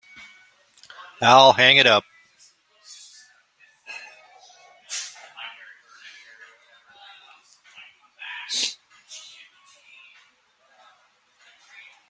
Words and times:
I'll 1.21 1.53
hang 1.53 1.77
it 1.77 1.85
up. 1.85 2.03